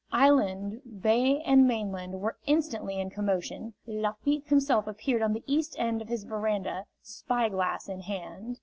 Island, 0.11 0.81
bay 1.03 1.41
and 1.45 1.67
mainland 1.67 2.21
were 2.21 2.35
instantly 2.47 2.99
in 2.99 3.11
commotion. 3.11 3.75
Lafitte 3.85 4.47
himself 4.47 4.87
appeared 4.87 5.21
on 5.21 5.33
the 5.33 5.43
east 5.45 5.75
end, 5.77 6.01
of 6.01 6.07
his 6.09 6.23
veranda, 6.23 6.85
spy 7.03 7.49
glass 7.49 7.87
in 7.87 7.99
hand. 7.99 8.57